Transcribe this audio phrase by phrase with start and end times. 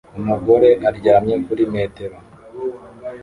[0.19, 2.17] Umugore aryamye kuri metero